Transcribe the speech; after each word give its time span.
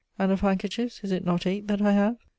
"And 0.17 0.31
of 0.31 0.41
handkerchiefs, 0.41 1.01
is 1.03 1.11
it 1.11 1.23
not 1.23 1.45
eight 1.45 1.67
that 1.67 1.79
I 1.79 1.91
have?" 1.91 2.17